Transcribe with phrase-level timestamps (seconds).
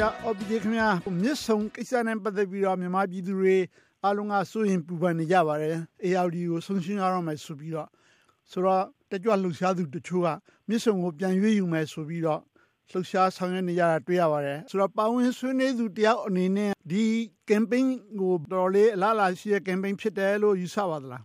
[0.00, 0.88] ရာအော်ပီဒီခင်ဗျာ
[1.22, 3.56] မြစ်ဆုံကိစ္စနဲ့ပတ်သက်ပြီးတော့မြန်မာပြည်သူတွေ
[4.04, 7.88] အားလုံးကစိုးရင်ပူပန်နေကြပါတယ် ARD ကိုဆုံးရှင်းရတော့မယ်ဆိုပြီးတော့
[8.50, 10.28] ဆိုတော့တကြွလှူရှားသူတချို့က
[10.68, 12.40] မြစ်ဆုံကိုပြန်ရွေးယူမယ်ဆိုပြီးတော့
[12.90, 17.04] လှူရှားဆောင်ရွက်နေကြတာတွေ့ရပါတယ်ဆိုတော့ပါဝင်ဆွေးနွေးသူတယောက်အနေနဲ့ဒီ
[17.50, 17.86] campaign
[18.20, 21.22] ကိုတော်လေးအလားအလာရှိတဲ့ campaign ဖြစ်တယ်လို့ယူဆပါသလား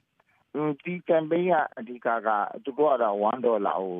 [0.83, 2.29] ဒီ campaign ကအဓိကက
[2.63, 3.95] သူတို့ကတော့1ဒေါ်လာကို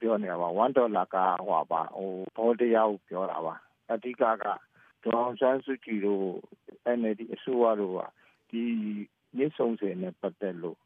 [0.00, 1.16] ပြောနေတာပါ1ဒေါ်လာက
[1.46, 3.54] ဟိုပါဟိုဘောတရားကိုပြောတာပါ
[3.92, 4.46] အဓိကက
[5.04, 6.24] ဒေါအောင်ဆန်းစုကြည်တို့
[6.98, 8.00] NLD အစိုးရတို့က
[8.50, 8.62] ဒီ
[9.36, 10.78] မြစ်ဆုံစင်နဲ့ပတ်သက်လို့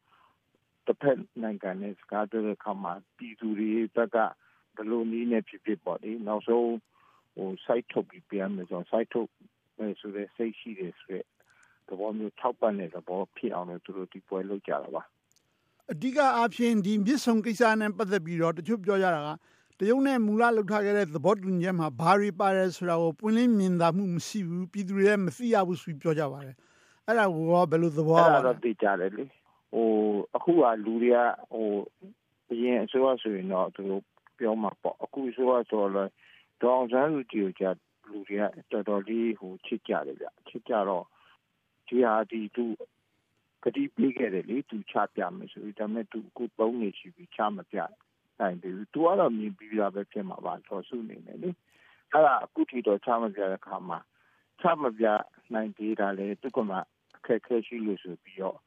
[0.87, 4.17] တစ်ဖက်နိုင်ငံနဲ့စကားပြောတဲ့အခါမှာပြည်သူတွေဘက်က
[4.77, 6.71] ဘလို့နည်းနဲ့ဖြစ်ဖြစ်ပေါ့ဒီနောက်ဆုံး
[7.35, 9.29] ဟို site ထုတ်ပြီးပြန်မယ်ဆိုတော့ site ထုတ်
[9.79, 11.25] မယ်ဆိုတဲ့စိတ်ရှိတယ်ဆိုတဲ့
[11.89, 15.03] သဘောမျိုးထောက်ပံ့တဲ့သဘောဖြစ်အောင်လို့သူတို့ဒီပွဲလုပ်ကြတာပါ
[15.93, 19.29] အဓိကအားဖြင့်ဒီမြစ်ဆုံကိစ္စနဲ့ပတ်သက်ပြီးတော့တချို့ပြောကြတာက
[19.81, 26.57] တရုတ်နဲ့ မူလလှုပ်ထားခဲ့တဲ့ သဘောတူညီချက်မှာ ဘာတွေပါတယ်ဆိုတာကို ပွင့်လင်းမြင်သာမှု မရှိဘူး ပြည်သူတွေလည်း မသိရဘူးဆိုပြီး ပြောကြပါတယ်
[27.07, 29.25] အဲ့ဒါကိုဘယ်လိုသဘောအဲ့ဒါတော့သိကြတယ်လေ
[29.73, 29.89] ဟို
[30.37, 31.19] အခုကလူတွေက
[31.53, 31.69] ဟို
[32.51, 34.03] အရင်အစိုးရဆိုရင်တော့ သူတို့
[34.39, 36.11] ပြောမှာပေါ့ အခုအစိုးရဆိုတော့
[36.63, 37.63] ဒေါအောင်ဆန်းစုကြည်က
[38.11, 41.05] လူတွေက တော်တော်လေးဟိုချစ်ကြတယ်ဗျ ချစ်ကြတော့
[41.89, 42.65] ဒီဟာဒီသူ
[43.65, 47.79] ကတိပေးခဲ့တယ်လေ သူချပြမယ်ဆိုပြီး ဒါပေမဲ့သူအခုသုံးနေရှိပြီးချမပြ
[48.41, 51.51] နိုင်ဘူး သူကတော့မြင်ပြီးသားပဲဖြစ်မှာပါတော်စုနေတယ်လေ
[52.13, 53.99] အဲ့ဒါအခုထိတော့ ချမပြတဲ့ခါမှာ
[54.61, 55.07] ချမပြ
[55.55, 56.77] နိုင်သေးတာလေသူကမှ
[57.17, 58.59] အခက်ခဲရှိလို့ဆိုပြီးတော့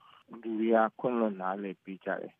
[0.41, 2.33] လူတွေက ခွင့်လွှတ်နားလေပြီးကြတယ်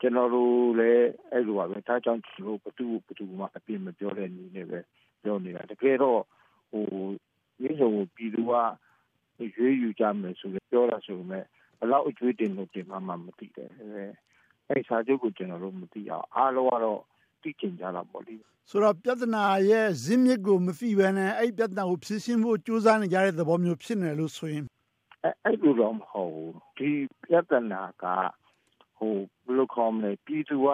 [0.00, 4.80] ကျွန်တော်တို့လည်း အဲ့လိုပါပဲ ဒါကြောင့် ကျွန်တော်ဘသူဘသူမှ အပြစ်မပြောတဲ့နည်းနဲ့ပဲ
[5.22, 6.20] ပြောနေတာ တကယ်တော့
[6.70, 6.84] ဟို
[7.60, 8.52] မြေစုံကို ပြည်သူက
[9.56, 11.44] ရွေးယူကြမယ်ဆိုပြီး ပြောတာဆိုပေမဲ့
[11.78, 13.58] ဘလောက်အကျွေးတင်လို့ တင်မှမှမသိတ
[14.70, 17.00] ယ်အဲ့စာချုပ်ကို ကျွန်တော်တို့ မသိအောင်အားလုံးကတော့
[17.42, 18.34] သိကျင်ကြတာပေါ့လေ
[18.70, 24.64] ဆိုတော့ ပြဿနာရဲ့ဇင်းမြစ်ကို မသိဘဲနဲ့ အဲ့ပြဿနာကို ဖြေရှင်းဖို့ ကြိုးစားနေကြတဲ့သဘောမျိုး ဖြစ်နေလို့ဆိုရင်
[25.24, 26.90] အဲ့အဲ့လိုတော့ မဟုတ်ဘူး ဒီ
[27.24, 28.04] ပြဿနာက
[28.98, 29.14] ဟို
[29.44, 30.66] ဘယ်လိုခေါ်မလဲပြည်သူက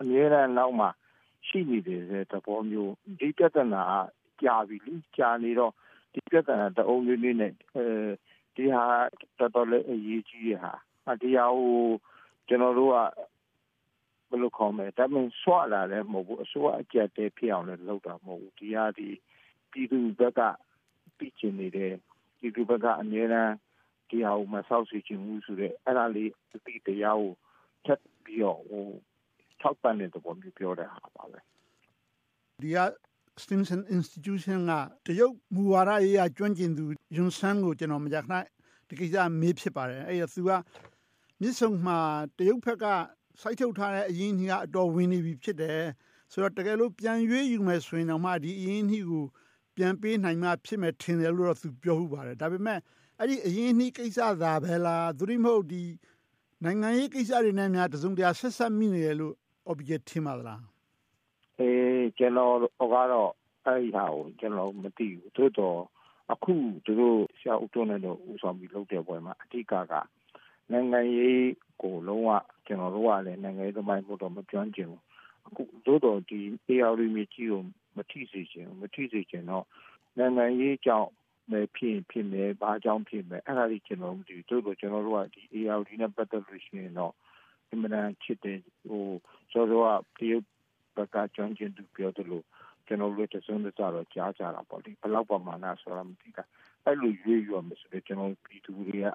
[0.00, 0.88] အများအားနောက်မှာ
[1.46, 3.82] ရှိနေတယ်တဲ့သဘောမျိုး ဒီပြဿနာ
[4.40, 5.72] က ကြာပြီလေကြာနေတော့
[6.12, 7.84] ဒီပြဿနာ တအုံးလေးနဲ့အဲ
[8.56, 8.84] ဒီဟာ
[9.38, 10.72] တော်တော်လေး အရေးကြီးရဟာ
[11.10, 11.76] အတရားကို
[12.48, 12.96] ကျွန်တော်တို့က
[14.30, 19.08] ဘယ်လိုခေါ်မလဲဒါမှဆွလာလည်းမဟုတ်ဘူးအစိုးရအကြက်တဲဖြစ်အောင်လည်းလုပ်တာမဟုတ်ဘူးဒီဟာဒီ
[19.70, 20.40] ပြည်သူဘက်က
[21.18, 21.92] ပြည်ချင်နေတဲ့
[22.38, 23.52] ပြည်သူဘက်ကအများအား
[24.08, 27.32] ဒီဟာကိုမဆောက်စီချင်ဘူးဆိုတော့အဲ့ဒါလေးအတိတရားကို
[27.84, 28.86] ထပ်ပြီးတော့ဟို
[29.60, 31.38] ထောက်ပံ့တဲ့သဘောမျိုးပြောတဲ့ဟာပါပဲ
[32.62, 32.78] ဒီက
[33.42, 34.72] Stimson Institution က
[35.06, 36.84] တရုတ်မူဝါဒရေးရာကျွမ်းကျင်သူ
[37.16, 38.34] ယွန်ဆန်းကိုကျွန်တော်မကြာခဏ
[38.88, 40.50] ဒီကိစ္စမေးဖြစ်ပါတယ်အဲ့ဒါသူက
[41.42, 41.98] မြစ်ဆုံမှာ
[42.38, 42.84] တရုတ်ဘက်က
[43.42, 45.82] စိုက်ထုတ်ထားတဲ့အရင်းကြီးကအတော်ဝင်နေပြီဖြစ်တယ်
[46.32, 49.24] ဆိုတော့တကယ်လို့ပြန်ရွေးယူမယ်ဆိုရင်တော့မှဒီအရင်းကြီးကို
[49.76, 52.78] ပြန်ပေးနိုင်မှဖြစ်မယ်ထင်တယ်လို့တော့သူပြောဟုတ်ပါတယ်ဒါပေမဲ့
[53.18, 55.82] အဲ့ဒီအရင်နှီးကိစ္စသာပဲလားသူရိမဟုတ်ဒီ
[56.64, 59.34] နိုင်ငံရေးကိစ္စတွေနဲ့များတစုံတရာဆက်ဆက်မိနေတယ်လို့
[59.70, 60.62] object ထင်ပါသလား
[61.58, 62.56] အေးကျွန်တော်
[62.94, 63.30] ကတော့
[63.66, 65.78] အဲ့ဒီဟာကိုကျွန်တော်မသိဘူးသို့တော့
[66.32, 66.54] အခု
[66.84, 69.94] သူတို့ဆရာဦးတွန်းနဲ့တော့ဦးဆောင်ပြီးလုပ်တဲ့ပွဲမှာအဓိကက
[70.70, 71.44] နိုင်ငံရေး
[71.82, 72.30] ကိုလုံးဝ
[72.66, 75.02] ကျွန်တော်တို့ကလည်းနိုင်ငံရေးသမိုင်းဖို့တော့မပြောချင်ဘူး
[75.46, 77.62] အခုသို့တော့ဒီ AR မြေကြီးကို
[77.96, 79.64] မထိစေချင်မထိစေချင်တော့
[80.18, 81.10] နိုင်ငံရေးကြောင့်
[81.50, 87.12] ပဲဖြစ်ဖြစ်မယ်ဘာကြောင့်ဖြစ်မယ်အဲ့ဒါကြီးကျွန်တော်မသိဘူးတို့တော့ကျွန်တော်တို့ကဒီ ARD နဲ့ပတ်သက်လို့ရှိရင်တော့
[87.70, 88.58] အမှန်တန်ချစ်တယ်
[88.88, 89.06] ဟို
[89.52, 90.44] ဆိုတော့တရုတ်
[90.96, 92.44] ဘက်ကကျွမ်းကျင်သူပြောတယ်လို့
[92.86, 96.44] ကျွန်တော်တို့တစုံတစတော့ကြားကြတာပေါ့ဒီဘလောက်ပမာဏဆိုတာမသိတာ
[96.84, 99.06] အဲ့လိုရွေးရမယ်ဆိုတော့ကျွန်တော်ပြည်သူတွေက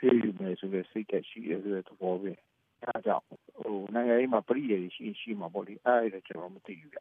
[0.00, 2.32] ရွေးရမယ်ဆိုတော့စိတ်ကရှိရတဲ့သဘောပဲ
[2.82, 6.98] အဲဒါကြောင့်ဟိုနိုင်ငံရေးမှာပြည်ရည်ရှိရှိမှာပေါ့လေအဲ့ဒါကျွန်တော်မသိဘူးဗျ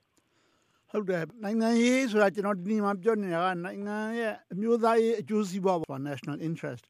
[0.92, 6.84] ဟုတ်တယ်နိုင်ငံရေးဆိုတာကျွန်တော်ဒီနေ့မှပြောနေတာကနိုင်ငံရဲ့အမျိုးသားရေးအကျိုးစီးပွားပေါ့ national interest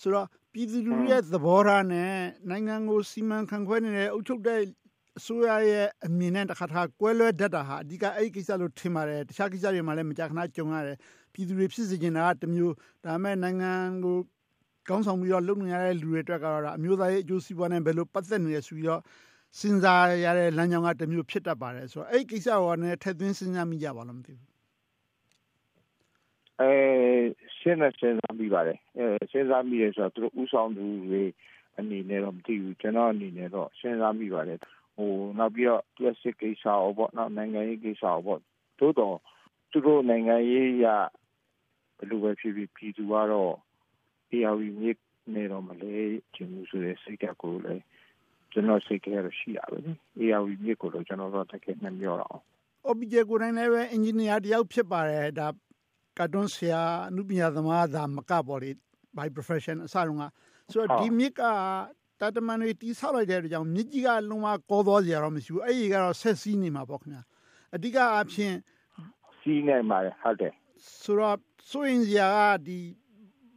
[0.00, 2.12] ဆိုတော့ပြည်သူလူထုရဲ့သဘောထားနဲ့
[2.50, 4.60] နိုင်ငံကိုစီမံခန့်ခွဲနေတဲ့အုပ်ချုပ်တဲ့
[5.18, 10.98] အစိုးရရဲ့အမြင်နဲ့တစ်ခါတစ်ခါကွဲလွဲတတ်တာဟာအဓိကအဲ့ဒီကိစ္စလို့ထင်ပါတယ်တခြားကိစ္စတွေမှာလည်းမကြာခဏကြုံရတယ်
[11.32, 12.74] ပြည်သူတွေဖြစ်စေချင်တာကတမျိုး
[13.04, 13.72] ဒါပေမဲ့နိုင်ငံ
[14.04, 14.16] ကို
[14.88, 19.02] ကောင်းဆောင်ပြီးတော့လုပ်နေရတဲ့လူတွေအတွက်ကတော့အမျိုးသားရေးအကျိုးစီးပွားနဲ့ဘယ်လိုပတ်သက်နေရဆိုပြီးတော့
[19.58, 24.48] စဉ်းစားရတဲ့လမ်းကြောင်းကတစ်မျိုးဖြစ်တတ်ပါတယ်ဆိုတော့အဲ့ဒီကိစ္စကိုလည်းထည့်သွင်းစဉ်းစားမိကြပါလားမသိဘူး
[26.60, 26.72] အဲ
[27.58, 31.22] စဉ်းစားစဉ်းစားမိပါတယ်အဲစဉ်းစားမိရဆိုတော့သူတို့ဥဆောင်သူတွေ
[31.78, 34.58] အနေနဲ့တော့မသိဘူးကျွန်တော်အနေနဲ့တော့စဉ်းစားမိပါတယ်
[34.96, 38.40] ဟိုနောက်ပြီးတော့ classic ကိစ္စရောပေါ့နောက်နိုင်ငံရေးကိစ္စရောပေါ့
[38.78, 39.16] သို့တော့
[39.70, 40.86] သူတို့နိုင်ငံရေးရ
[41.96, 43.54] ဘယ်လိုပဲဖြစ်ဖြစ်ပြည်သူကတော့
[44.36, 44.98] ARV မြစ်
[45.34, 45.94] နေတော့မလဲ
[46.34, 47.82] ကျင်းမှုဆိုတဲ့စိတ်ဓာတ်ကိုလည်း
[48.52, 52.38] ကျွန်တော်စိတ်ထဲရရှိရပါလေ။ ARV မြစ်ကိုတော့ကျွန်တော်တို့တကယ်နှမျောတော့
[52.88, 55.48] OPJ ကိုယ်တိုင်လည်းပဲအင်ဂျင်နီယာတယောက်ဖြစ်ပါတယ်ဒါ
[56.18, 58.70] ကာတွန်းဆရာအမှုပညာသမားသာမကပေါ့လေ
[59.16, 60.24] by profession အစတုန်းက
[60.72, 61.42] ဆိုတော့ဒီမြစ်က
[62.20, 67.22] တာတမန်တွေတီးဆောက်လိုက်တဲ့အတွက်ကြောင့်မြစ်ကြီးကလုံးဝကောသွားစရာတော့မရှိဘူးအဲ့ဒီကတော့ဆက်စီးနေမှာပေါ့ခင်ဗျာ
[67.74, 68.52] အဓိကအဖြစ်
[69.40, 70.52] စီးနေမှာဟုတ်တယ်
[71.02, 71.36] ဆိုတော့
[71.70, 72.78] ဆိုရင်စရာကဒီ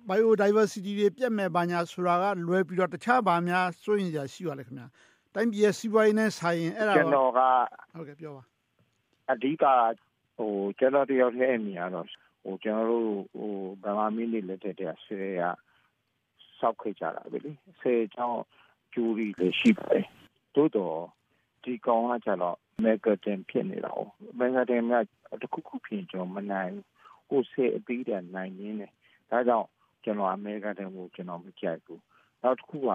[0.10, 4.88] biodiversity တွေပြတ်မဲ့ဘာညာဆိုတာကလွယ်ပြီးတော့တခြားဘာများဆိုရင်စရာရှိပါလဲခင်ဗျာ
[5.36, 7.40] တိုင်းပြည်ရဲ့စီးပွားရေးနဲ့ဆိုင်ရင်အဲ့ဒါကျွန်တော်က
[7.96, 8.44] ဟုတ်ကဲ့ပြောပါ
[9.32, 9.66] အဓိက
[10.38, 12.08] ဟိုကျွန်တော်တယောက်တည်းအမြင်ကတော့
[12.44, 13.52] ဟိုကျွန်တော်တို့ဟို
[13.84, 15.42] ဗမာမင်းတွေလက်ထက်တည်းဆဲရ
[16.60, 17.52] စောက်ခဲ့ကြတာပဲလေ
[17.82, 18.42] ဆဲချောင်း
[18.94, 20.06] ကျူရီလည်းရှိပါတယ်
[20.56, 20.98] တိုးတော့
[21.64, 24.02] ဒီကောင်ကကျတော့မက်ဂါတင်ဖြစ်နေတာ哦
[24.40, 24.94] မက်ဂါတင်က
[25.42, 26.74] တခုခုဖြစ်ကျွန်တော်မနိုင်
[27.28, 28.92] ဟိုဆဲအပြီးတည်းနိုင်ရင်းတယ်
[29.30, 29.68] ဒါကြောင့်
[30.04, 32.02] ကျွန်တော်အမေရိကန်တည်းကိုကျွန်တော်မကြိုက်ဘူး
[32.44, 32.90] နောက်တစ်ခုက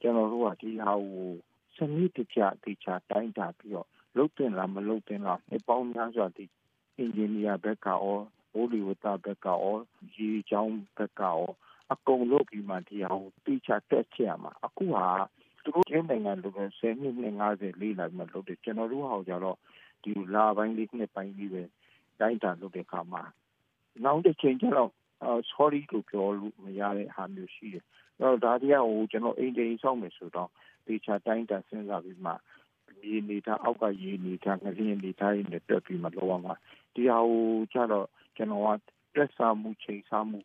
[0.00, 1.30] ကျွန်တော်တို့ကဒီဟာကို
[1.76, 6.44] စနစ်တကျတေချာတိုင်းတာပြီးတော့လုတ်တင်လားမလုတ်တင်လားအပေါင်းများစွာဒီ
[6.96, 8.16] အင်ဂျင်နီယာဘက်ကရော
[8.54, 9.74] အိုလီဝတာဘက်ကရော
[10.16, 11.40] ရေချောင်းဘက်ကရော
[11.92, 15.06] အကုန်လုပ်ပြီးမှဒီဟာကိုတေချာတက်ချရမှာအခုဟာ
[15.62, 19.56] သူတို့ချင်းနိုင်ငံလိုပဲ10နှစ်နဲ့50လေးလိုက်မှလုပ်တယ်ကျွန်တော်တို့ဟာကြတော့
[20.04, 21.62] ဒီလာပိုင်းလေးနှစ်ပိုင်းလေးပဲ
[22.20, 23.22] တိုင်းတာလုပ်တဲ့အခါမှာ
[24.04, 24.90] နောက်တစ်ချိန်ကျတော့
[25.50, 27.84] sorry လို့ပြောလို့မရတဲ့ဟာမျိုးရှိတယ်။
[28.20, 30.50] အဲ့တော့ဒါတရားကိုကျွန်တော်အိမ်တိမ်ဆောက်မယ်ဆိုတော့
[30.86, 32.32] တေချာတိုင်းတာစဉ်းစားပြီးမှ
[33.04, 36.54] ရေနေတာအောက်ကရေနေတာငလျင်နေတာရင်းနဲ့တက်ပြီးမှလောအောင်ပါ
[36.94, 38.06] ဒီဟာကိုကျတော့
[38.36, 38.68] ကျွန်တော်က
[39.14, 40.38] တက်ဆာမှုချိန်ဆမှု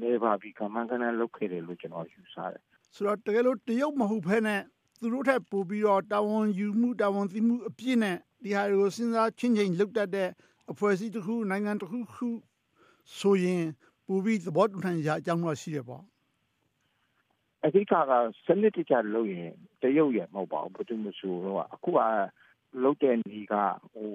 [0.00, 2.62] နေပါပြီးကမန်ကနလောက်ခဲ့တယ်လို့ကျွန်တော်ယူဆတယ်
[2.94, 4.60] ဆိုတော့တကယ်လို့တရုတ်မဟုတ်ဘဲနဲ့
[5.00, 10.28] သူတို့ထက်ပိုပြီးတော့တာဝန်ယူမှုတာဝန်သိမှုအပြည့်နဲ့ဒီဟာကိုစဉ်းစားချင်းချင်းလုပ်တတ်တဲ့
[10.70, 12.28] အဖွဲ့အစည်းတစ်ခုနိုင်ငံတစ်ခုခု
[13.18, 13.64] ဆိုရင်
[14.12, 16.04] ပူပြီးသဘောတူနိုင်ကြအကြောင်းတော့ရှိရပေါ့
[17.64, 17.94] အဓိကက
[18.46, 22.00] စနစ်တကျလုပ်ရင်တရုတ်ရမဟုတ်ပါဘူးဘယ်သူမှဆိုတော့အခုက
[22.82, 23.54] လုပ်တဲ့နေက
[23.92, 24.10] ဟို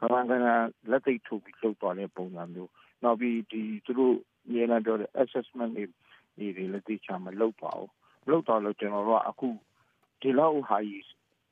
[0.00, 0.48] ဘာမှက
[0.90, 2.70] လက်သိထုတ်ပြီးလုပ်သွားတဲ့ပုံစံမျိုး
[3.02, 4.16] နောက်ပြီးဒီသူတို့
[4.52, 7.90] မြေနာပြောတဲ့ assessment တွေဒီလက်သိချမလုပ်ပါဘူး
[8.30, 9.48] လုပ်တော့လို့ကျွန်တော်တို့ကအခု
[10.20, 11.06] ဒီလောက်ဟာကြီး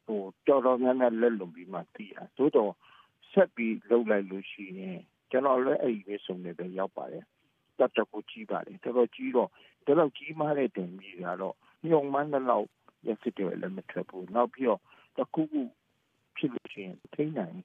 [0.07, 2.73] ဟိုတော်တော်များများလက်လုံပြီးမှတည်ရသို့တော့
[3.33, 4.99] ဆက်ပြီးလုပ်လိုက်လို့ရှိရင်
[5.31, 7.25] ကျွန်တော်လည်းအဲ့ဒီပဲစုံနေပဲရောက်ပါတယ်
[7.79, 9.51] တတ်တကူကြီးပါတယ်တော်တော်ကြီးတော့
[9.87, 11.55] တော်တော်ကြီးမားတဲ့တင်ကြီးကတော့
[11.89, 12.67] ညုံမှန်းတော့
[13.07, 14.81] ရစစ်တယ်လည်းမထွက်ဘူးနောက်ပြီးတော့
[15.17, 15.63] တကူကူ
[16.37, 17.57] ဖြစ်လို့ရှိရင်ထိနိုင်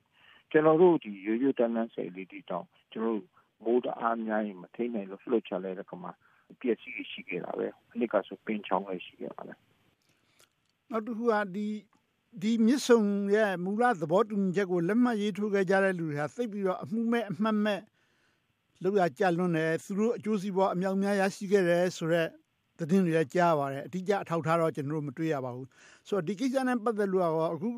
[0.51, 3.27] ကျွန်တော်တို့ဒီရိုးရိုးတန်းတန်းစိတ်လေးတီတောင်းကျွန်တော်တို့
[3.63, 6.11] မိုးတအားများရင်မထိနိုင်လို့လှုပ်ချလိုက်တဲ့ကမှာ
[6.59, 9.59] ပြည့်စည်ရှိခဲ့တာပဲအနည်းကဆိုပင်ချောင်းလည်းရှိခဲ့ပါလား
[10.89, 11.67] နောက်တစ်ခုကဒီ
[12.41, 13.01] ဒီမြစ်ဆုံ
[13.35, 17.79] ရဲ့မူလသဘောတူညီချက်ကိုလက်မှတ်ရေးထိုးခဲ့ကြတဲ့လူတွေဟာသိပြီးတော့အမှုမဲ့အမှတ်မဲ့
[18.81, 22.29] လောက်ရကြလွန်းတယ်သူတို့အကျိုးစီးပွားအမြောက်များရရှိခဲ့တယ်ဆိုတော့
[22.79, 25.67] သတင်းတွေလည်းကြားပါတယ်အတိအကျအထောက်ထားတော့ကျွန်တော်တို့မတွေ့ရပါဘူး
[26.07, 27.69] ဆိုတော့ဒီကိစ္စနဲ့ပတ်သက်လို့ကတော့အခု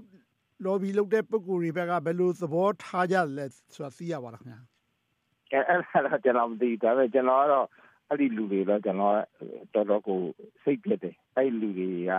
[0.65, 4.59] lobby လုပ်တဲ့ပုံကိုယ်တွေဘက်ကဘယ်လိုသဘောထားကြလဲဆိုတာသိရပါလားခင်ဗျာ
[5.51, 7.67] အဲအဲ့ဒါကျွန်တော်မသိဒါပေမဲ့ကျွန်တော်ကတော့
[8.09, 9.15] အဲ့ဒီလူတွေတော့ကျွန်တော်
[9.73, 10.19] တော်တော်ကို
[10.63, 12.11] စိတ်ပြတ်တယ်အဲ့လူတွေက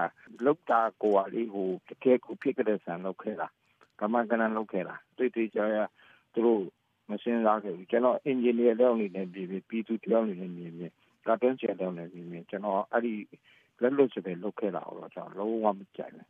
[0.44, 3.48] လောက်တာကိုယ်လေးဟိုတကယ်ကိုဖြစ်ကြတဲ့ဆန်လောက်ခဲ့တာ
[4.00, 5.78] ကမန်ကနန်လောက်ခဲ့တာတွေ့တွေ့ကြရ
[6.32, 6.62] သူတို့
[7.10, 10.92] မစင်းစားခဲ့ဘူးကျွန်တော်အင်ဂျင်နီယာတောင်းနေတယ်ပြည်ပြည်သူတောင်းနေတယ်မြင်မြင်
[11.26, 13.14] ကာတွန်းချန်တောင်းနေမြင်မြင်ကျွန်တော်အဲ့ဒီ
[13.82, 16.26] လက်လွတ်စပယ်လောက်ခဲ့တာတော့ကျွန်တော်လုံးဝမကြိုက်ဘူး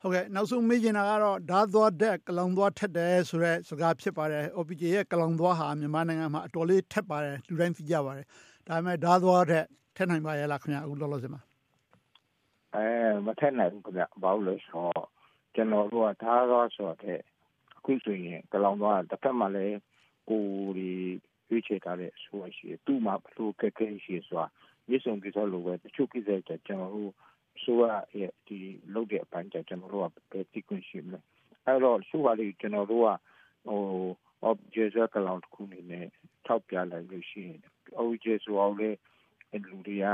[0.00, 8.26] ဟုတ်ကဲ့နောက်ဆုံးမေးချင်တာကတော့ဓာသွားတဲ့ကလောင်သွားထက်တယ်ဆိုတဲ့စကားဖြစ်ပါတယ် OPJ ရဲ့ကလောင်သွားဟာမြန်မာနိုင်ငံမှာအတော်လေးထက်ပါတယ်လူတိုင်းသိကြပါတယ်
[8.66, 9.64] ဒါပေမဲ့ဓာသွားတဲ့
[9.96, 11.40] ထက်နိုင်ပါရဲ့လားခင်ဗျအခုလောလောဆယ်မှာ
[12.74, 12.86] အဲ
[13.26, 15.08] မထက်နိုင်ဘူးခင်ဗျဘာလို့လဲဆိုတော့
[15.54, 17.20] ကျွန်တော်တို့ကဓာသွားဆိုတဲ့
[17.80, 19.78] အခုဆိုရင်ကလောင်သွားတစ်ဖက်မှာလည်း
[20.30, 20.44] ကို
[20.78, 20.90] ဒီ
[21.50, 24.46] ရွေးချယ်ထားတဲ့ဆိုရရှိသူ့မှာဘလို့ကဲကဲရှိဆိုတာ
[24.88, 27.12] မြေစုံပြသောလိုပဲတချို့ကိစ္စတွေကျွန်တော်တို့
[27.62, 27.82] ဆိုရ
[28.20, 28.58] ရဲ့ဒီ
[28.94, 31.22] လုပ်တဲ့အပိုင်းကျကျွန်တော်တို့ကပဲသိခွင့်ရှိမယ်
[31.66, 33.08] အဲ့တော့ဆိုပါလေကျွန်တော်တို့က
[33.68, 33.82] ဟို
[34.48, 36.06] object ကလောင်တစ်ခုနေနဲ့
[36.46, 37.58] ထောက်ပြလိုက်လို့ရှိရင်
[38.00, 38.90] object ဆိုအောင်လေ
[39.68, 40.06] လူတွေက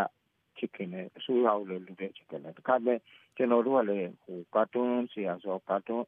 [0.59, 2.99] ချစ်ခင်တဲ့အစိုးရကိုလည်းလူတွေချစ်ခင်တယ်တခါမဲ့
[3.37, 6.07] ကျွန်တော်တို့ကလည်းဟိုကာတွန်းဆရာဆိုကာတွန်း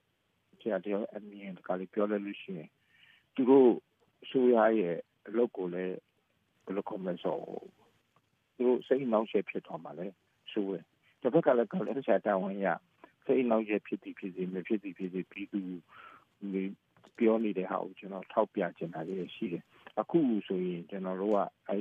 [0.61, 2.71] ဆရာတယောက်အမြင်တခါလေးပြောလိုက်လို့ရှိရင်
[3.35, 3.71] သူတို့
[4.25, 4.97] အစိုးရရဲ့
[5.29, 5.97] အလုပ်ကိုလည်း
[6.65, 7.41] ဘယ်လိုကောမဆို
[8.57, 10.07] သူတို့စိတ်နှောင့်ယှက်ဖြစ်သွားမှာလဲ
[10.53, 10.85] ဆိုရယ်
[11.21, 12.67] တစ်ဖက်ကလည်းကောလည်းဆရာတာဝန်ရ
[13.27, 15.61] စိတ်နှောင့်ယှက်ဖြစ်သည်ဖြစ်စေမဖြစ်သည်ဖြစ်စေပြီးသူ
[17.19, 19.65] ပြောနေတဲ့ဟာကိုကျွန်တော်ထောက်ပြချင်တာလေးရှိတယ်
[20.01, 21.39] အခုဆိုရင်ကျွန်တော်တို့က
[21.69, 21.77] အဲ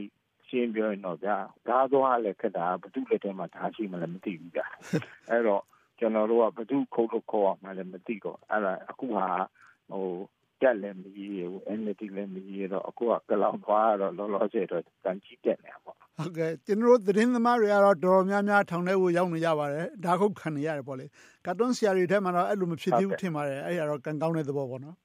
[0.47, 4.65] ရှင်းပြောရင်တော့ဗျာဓာသွားလည်းခက်တာဘသူလက်ထဲမှာဓာရှိမှလည်းမသိဘူးဗျာ
[5.29, 5.63] အဲ့တော့
[5.99, 9.27] ကျွန်တော်တို့ကဘသူခုတ်လို့ခေါ်အောင်မှလည်းမသိတော့အဲ့ဒါအခုဟာ
[9.91, 10.05] ဟို
[10.61, 21.05] တက်လည်းမကြီးရဘူး NLD လည်းမကြီးရတော့အခုကကလောင်သွားတော့လောလောဆယ်တော့တန်ကြီးတက်နေတာပေါ့ဟုတ်ကဲ့ကျွန်တော်တို့သတင်းသမားတွေကတော့တော်တော်များများထောင်ထဲကိုရောက်နေကြပါတယ်ဒါခုတ်ခံနေရတယ်ပေါ့လေ
[21.45, 24.95] ကတ်တွန်းဆရာတွေထဲမှာတော့အဲ့လိုမဖြစ်သေးဘူးထင်ပါတယ်အဲ့ဒါတော့ကံကောင်းတဲ့သဘောပေါ့နော်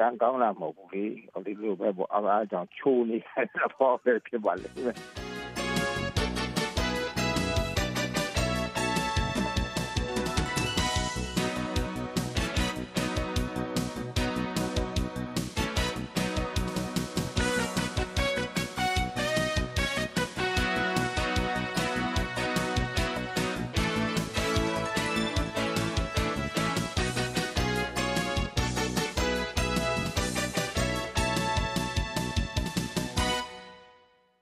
[0.00, 5.27] ကံကောင်းလာမဟုတ်ဘူးလေဟိုဒီလိုပဲပေါ့အားအားကြောင့်ချိုးနေတယ်တော့ပဲဖြစ်ပါလိမ့်မယ်